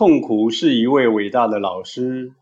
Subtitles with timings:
[0.00, 2.32] 痛苦是一位伟大的老师。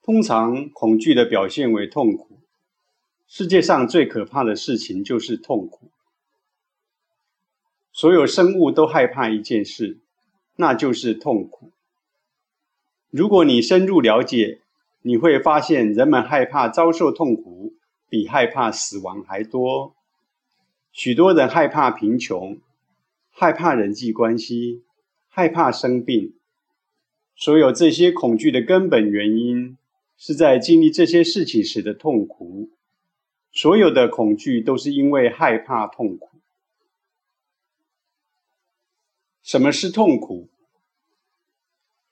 [0.00, 2.38] 通常，恐惧的表现为痛苦。
[3.26, 5.90] 世界上最可怕的事情就是痛苦。
[7.90, 9.98] 所有生物都害怕一件事，
[10.54, 11.72] 那就是痛苦。
[13.10, 14.60] 如果你深入了解，
[15.02, 17.74] 你会发现人们害怕遭受痛苦
[18.08, 19.96] 比害怕死亡还多。
[20.92, 22.60] 许多人害怕贫穷，
[23.32, 24.84] 害怕人际关系，
[25.30, 26.34] 害怕生病。
[27.34, 29.78] 所有这些恐惧的根本原因。
[30.22, 32.68] 是在经历这些事情时的痛苦，
[33.52, 36.28] 所有的恐惧都是因为害怕痛苦。
[39.42, 40.50] 什么是痛苦？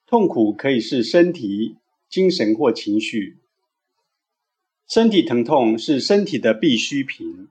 [0.06, 1.76] 痛苦可以是身体、
[2.08, 3.36] 精神或情绪。
[4.88, 7.50] 身体疼痛是身体的必需品。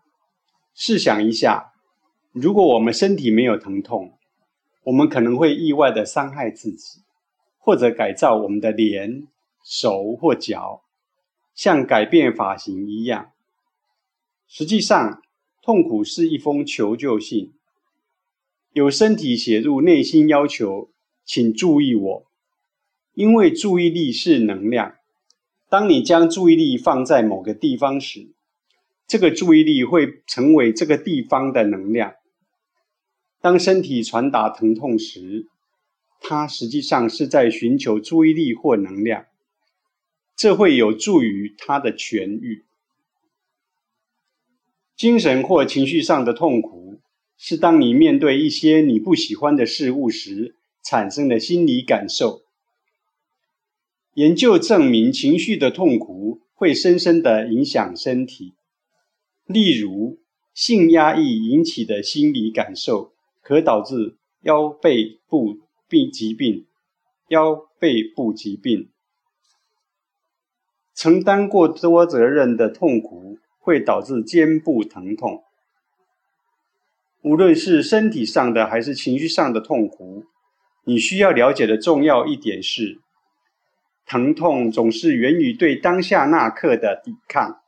[0.73, 1.71] 试想一下，
[2.31, 4.16] 如果我们身体没有疼痛，
[4.87, 7.01] 我们可能会意外的伤害自己，
[7.57, 9.27] 或者改造我们的脸。
[9.69, 10.83] 手或脚，
[11.53, 13.31] 像改变发型一样。
[14.47, 15.21] 实际上，
[15.61, 17.51] 痛苦是一封求救信，
[18.71, 20.89] 有身体写入内心要求，
[21.25, 22.25] 请注意我。
[23.13, 24.95] 因为注意力是能量，
[25.67, 28.29] 当你将注意力放在某个地方时，
[29.05, 32.13] 这个注意力会成为这个地方的能量。
[33.39, 35.47] 当身体传达疼痛时，
[36.19, 39.25] 它实际上是在寻求注意力或能量。
[40.35, 42.65] 这会有助于它的痊愈。
[44.95, 46.99] 精神或情绪上的痛苦，
[47.37, 52.41] 是当你面对一些你不喜欢的事物时产生的心理感受。
[54.15, 58.55] 研究证明，情绪的痛苦会深深的影响身体。
[59.45, 60.19] 例如，
[60.55, 63.13] 性压抑引起的心理感受，
[63.47, 66.67] 可导致腰背部病疾病、
[67.29, 68.91] 腰背部疾病。
[70.93, 75.45] 承担过多责任的痛苦会导致肩部疼痛。
[77.21, 80.25] 无论是身体上的还是情绪上的痛苦，
[80.83, 82.99] 你需要了解的重要一点是，
[84.05, 87.61] 疼痛总是源于对当下那刻的抵抗。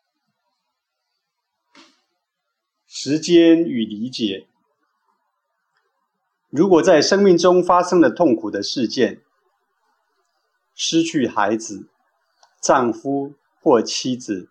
[2.86, 4.48] 时间与理解。
[6.50, 9.22] 如果在生命中发生了痛苦的事件，
[10.76, 11.88] 失去孩子。
[12.62, 14.50] 丈夫或妻子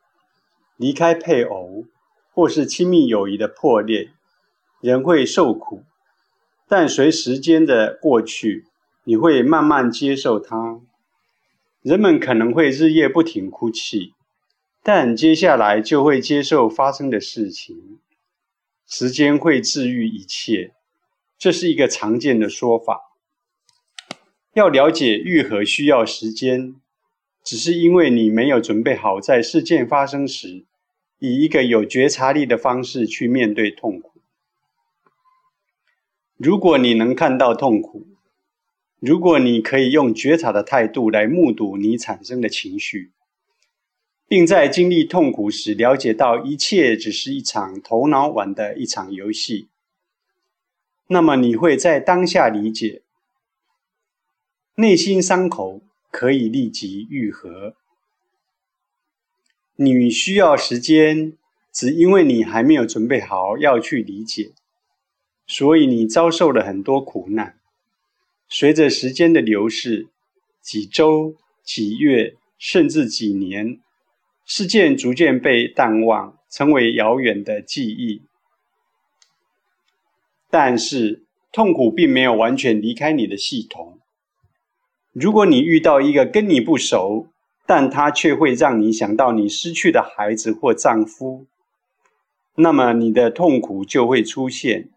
[0.78, 1.84] 离开配偶，
[2.32, 4.12] 或是亲密友谊的破裂，
[4.81, 5.82] 人会受苦。
[6.66, 8.66] 但随时间的过去，
[9.04, 10.81] 你会慢慢接受它。
[11.82, 14.14] 人们可能会日夜不停哭泣，
[14.82, 17.98] 但接下来就会接受发生的事情。
[18.87, 20.72] 时间会治愈一切，
[21.38, 23.12] 这是一个常见的说法。
[24.54, 26.75] 要了解愈合需要时间。
[27.44, 30.66] 只是因为你没有准备好，在事件发生时，
[31.19, 34.21] 以一个有觉察力的方式去面对痛苦。
[36.37, 38.06] 如果你能看到痛苦，
[39.00, 43.12] 如果你可以用觉察的态度来目睹你产生的情绪，
[44.26, 49.69] 并在经历痛苦时了解到一切只是一场头脑玩的一场游戏，
[51.08, 53.02] 那么你会在当下理解
[54.76, 55.82] 内心伤口。
[56.10, 57.76] 可以立即愈合。
[59.76, 61.34] 你需要时间，
[61.70, 64.52] 只因为你还没有准备好要去理解，
[65.46, 67.58] 所以你遭受了很多苦难。
[68.48, 70.08] 随着时间的流逝，
[70.62, 73.78] 几周、几月，甚至几年，
[74.46, 78.22] 事件逐渐被淡忘，成为遥远的记忆。
[80.50, 83.98] 但是，痛苦并没有完全离开你的系统。
[85.12, 87.26] 如果你遇到一个跟你不熟，
[87.66, 91.47] 但他却会让你想到你失去的孩子或丈夫，
[92.54, 94.88] 那么你的痛苦就会出现。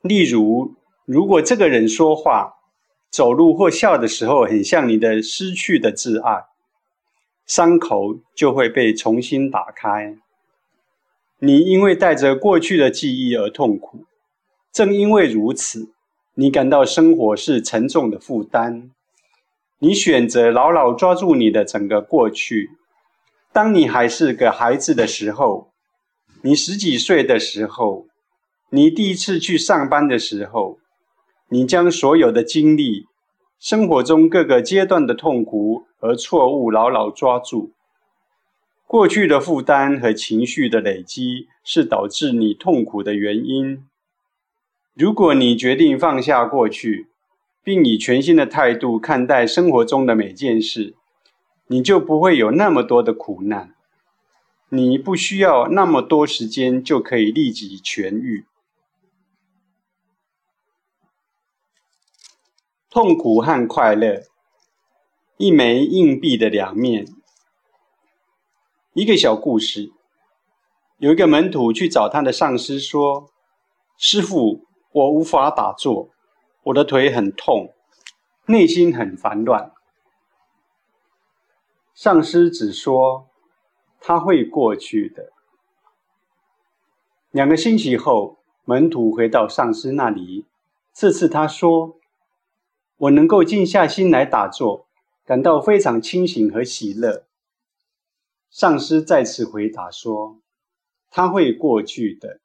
[0.00, 2.54] 例如，如果这个人说话、
[3.10, 6.44] 走路或笑的时候很像你的失去的挚爱，
[7.44, 10.16] 伤口就会被重新打开。
[11.42, 14.04] 你因为带着过去的记忆而痛苦，
[14.70, 15.90] 正因为如此。
[16.34, 18.90] 你感到生活是沉重的负担，
[19.78, 22.70] 你选择牢牢抓住你的整个过去。
[23.52, 25.72] 当你还是个孩子的时候，
[26.42, 28.06] 你十几岁的时候，
[28.70, 30.78] 你第一次去上班的时候，
[31.48, 33.06] 你将所有的经历、
[33.58, 37.72] 生活中各个阶段的痛苦和错误牢牢抓住。
[38.90, 43.86] 过去的负担和情绪的累积是导致你痛苦的原因。
[44.94, 47.06] 如果你决定放下过去，
[47.62, 50.96] 并以全新的态度看待生活中的每件事，
[51.68, 53.72] 你就不会有那么多的苦难。
[54.70, 58.44] 你不需要那么多时间就可以立即痊愈。
[62.90, 64.24] 痛苦和快乐，
[65.36, 67.06] 一枚硬币的两面。
[68.92, 69.92] 一个小故事：
[70.98, 73.30] 有一个门徒去找他的上师说
[73.96, 76.10] ：“师傅，我无法打坐，
[76.64, 77.72] 我的腿很痛，
[78.46, 79.70] 内心很烦乱。”
[81.94, 83.28] 上师只说
[84.00, 85.30] ：“他会过去的。”
[87.30, 90.46] 两个星期后，门徒回到上师那里，
[90.92, 91.96] 这次他说。
[92.96, 94.86] 我能够静下心来打坐，
[95.24, 97.24] 感到非常清醒和喜乐。
[98.50, 100.40] 上师再次回答说
[101.08, 102.40] ：“他会过去的。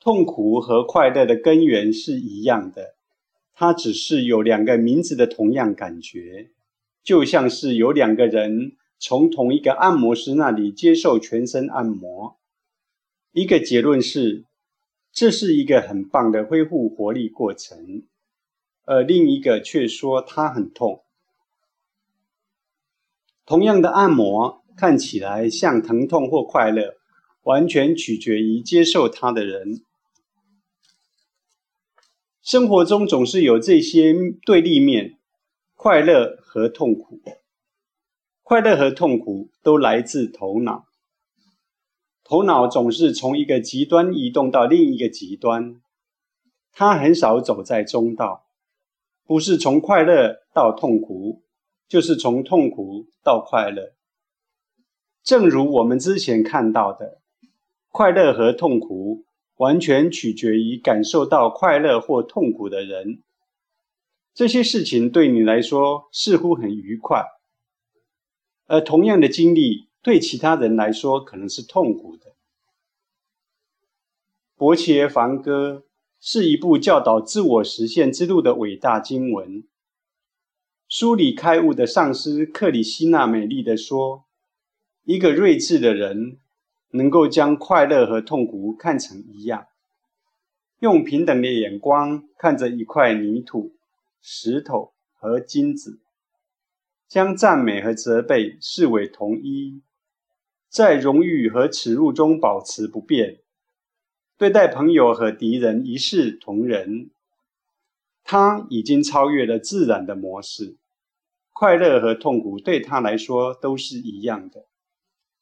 [0.00, 2.96] 痛苦和快乐的根源是一样的，
[3.54, 6.50] 它只是有两个名字的同样感觉，
[7.04, 12.38] 就像是有两个人从同一个按摩师那里接受全身按摩。
[13.32, 14.44] 一个结论是，
[15.12, 18.04] 这是一个很棒的恢复活力过程。”
[18.84, 21.04] 而另一个却说他很痛。
[23.52, 26.94] 同样的按摩看起来像疼痛或快乐，
[27.42, 29.84] 完全取决于接受它的人。
[32.40, 34.14] 生活中总是有这些
[34.46, 35.18] 对立面：
[35.74, 37.20] 快乐和痛苦。
[38.42, 40.86] 快乐和痛苦都来自头脑。
[42.24, 45.78] 头脑总是从一个极端移动到另一个极端，
[46.72, 48.46] 它很少走在中道。
[49.26, 51.42] 不是从快乐到痛苦，
[51.92, 53.92] 就是从痛苦到快乐。
[55.22, 57.20] 正如我们之前看到的，
[57.90, 63.22] 快乐和痛苦完全取决于感受到快乐或痛苦的人。
[64.32, 67.26] 这些事情对你来说似乎很愉快，
[68.64, 72.32] 而同样的经历对其他人来说可能是痛苦的。
[74.56, 75.84] 伯切梵歌。
[76.24, 79.64] 是一部教导自我实现之路的伟大经文。
[80.94, 84.26] 书里开悟的上师克里希那美丽的说
[85.04, 86.36] ：“一个睿智的人
[86.90, 89.68] 能够将快乐和痛苦看成一样，
[90.80, 93.74] 用平等的眼光看着一块泥土、
[94.20, 96.02] 石头和金子，
[97.08, 99.80] 将赞美和责备视为同一，
[100.68, 103.38] 在荣誉和耻辱中保持不变。”
[104.36, 107.08] 对待朋友和敌人一视同仁，
[108.22, 110.76] 他已经超越了自然的模式。
[111.62, 114.66] 快乐和痛苦对他来说都是一样的，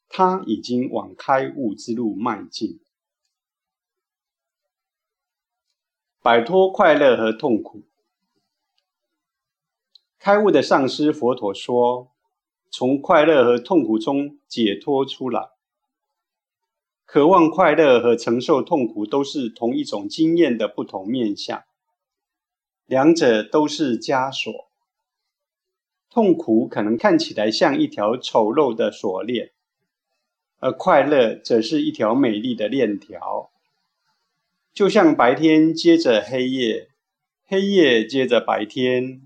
[0.07, 2.79] 他已经往开悟之路迈进，
[6.21, 7.87] 摆脱快乐和痛苦。
[10.19, 12.11] 开悟的上师佛陀说
[12.69, 15.49] ：“从快乐和痛苦中解脱出来。”
[17.03, 21.63] 渴望快乐和承受痛苦都是同一种经验的不同面相，
[22.85, 24.70] 两者都是枷锁。
[26.11, 29.51] 痛苦可能看起来像一条丑陋的锁链，
[30.59, 33.49] 而快乐则是一条美丽的链条。
[34.73, 36.89] 就像白天接着黑夜，
[37.45, 39.21] 黑夜接着白天，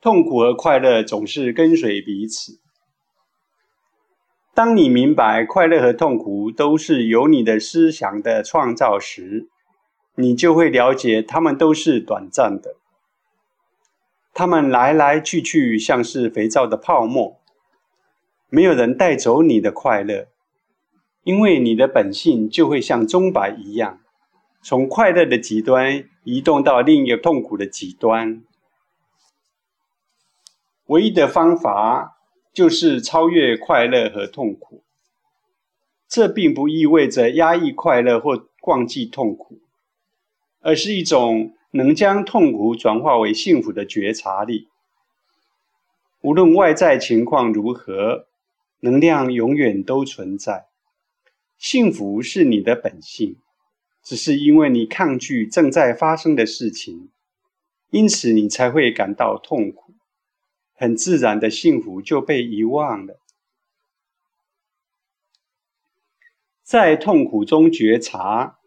[0.00, 2.60] 痛苦和快乐总是跟随彼此。
[4.52, 9.48] 当你明白快乐和痛苦都是由你的思想的创造时，
[10.16, 12.76] 你就会了解它们都是短暂的。
[14.34, 17.40] 它们来来去去，像是肥皂的泡沫。
[18.50, 20.28] 没有人带走你的快乐，
[21.22, 24.00] 因为你的本性就会像钟摆一样，
[24.62, 28.42] 从快乐的极端移动到另一个痛苦的极端。
[30.88, 32.10] 唯一的方法。
[32.54, 34.84] 就是超越快乐和痛苦，
[36.06, 39.58] 这并不意味着压抑快乐或忘记痛苦，
[40.60, 44.68] 而是一种能将痛苦转化为幸福的觉察力。
[46.20, 48.28] 无论外在情况如何，
[48.78, 50.66] 能量永远都存在。
[51.58, 53.38] 幸福是你的本性，
[54.04, 57.10] 只是因为你抗拒正在发生的事情，
[57.90, 59.94] 因此你才会感到痛苦。
[60.74, 63.18] 很自然的幸福就被遗忘了。
[66.62, 68.58] 在痛苦中觉察，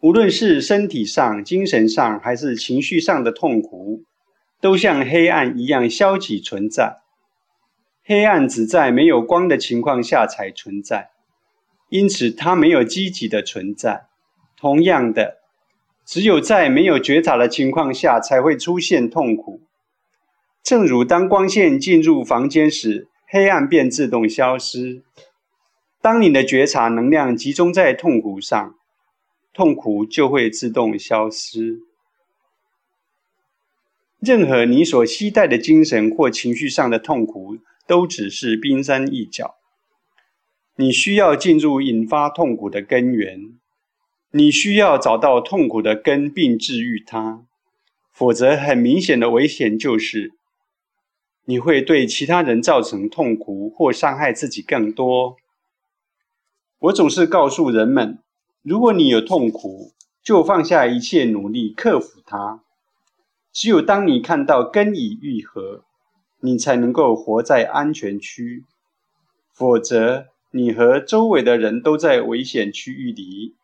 [0.00, 4.04] 无论是身体上、精神上还是情绪上的痛苦，
[4.60, 6.98] 都像黑暗一样消极存在。
[8.04, 11.10] 黑暗只在没有光的情况下才存在，
[11.88, 14.06] 因此它没有积极的存在。
[14.56, 15.38] 同样的，
[16.06, 19.62] 只有在没有觉察的情况下，才会出现痛苦。
[20.62, 25.02] 正如当光线进入房间时，黑暗便自动消失。
[26.00, 28.74] 当你的觉察能量集中在痛苦上，
[29.56, 31.80] 痛苦就会自动消失。
[34.20, 39.54] 任何你所期待的精神或情绪上的痛苦，都只是冰山一角。
[40.74, 43.58] 你需要进入引发痛苦的根源，
[44.32, 47.46] 你需要找到痛苦的根并治愈它，
[48.12, 50.34] 否则很明显的危险就是，
[51.46, 55.38] 你会对其他人造成痛苦或伤害自己更多。
[56.80, 58.18] 我总是告诉人们。
[58.66, 59.92] 如果你有痛苦，
[60.24, 62.64] 就放下一切努力克服它。
[63.52, 65.84] 只有当你看到根已愈合，
[66.40, 68.64] 你才能够活在安全区。
[69.52, 73.54] 否则，你和周围的人都在危险区域里。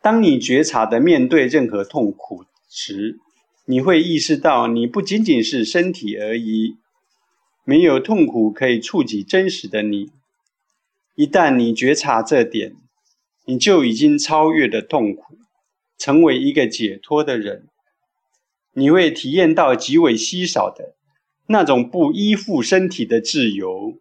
[0.00, 3.18] 当你觉察的面对任何痛苦时，
[3.66, 6.78] 你会意识到你不仅仅是身体而已。
[7.64, 10.10] 没有痛苦可以触及真实的你。
[11.16, 12.74] 一旦你觉察这点，
[13.46, 15.36] 你就已经超越了痛苦，
[15.98, 17.66] 成为一个解脱的人。
[18.72, 20.94] 你会体验到极为稀少的
[21.46, 23.98] 那种不依附身体的自由。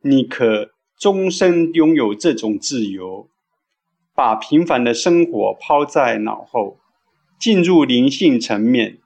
[0.00, 3.28] 你可终身拥有这种自由，
[4.14, 6.78] 把平凡的生活抛在脑后，
[7.38, 8.98] 进入灵性层面，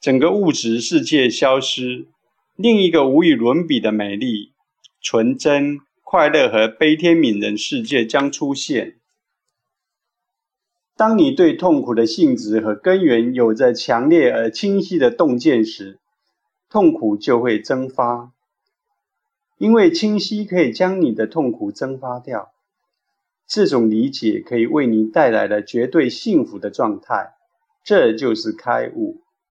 [0.00, 2.06] 整个物质世界消失，
[2.56, 4.52] 另一个无与伦比的美丽、
[5.00, 8.96] 纯真、快乐和悲天悯人世界将出现。
[11.00, 15.98] 当你对痛苦的性质和根源有着强烈而清晰的洞见时，
[16.68, 18.32] 痛苦就会蒸发。
[19.56, 22.52] 因为清晰可以将你的痛苦蒸发掉。
[23.46, 27.32] 这种理解可以为你带来了绝对幸福的状态，
[27.82, 29.22] 这就是开悟。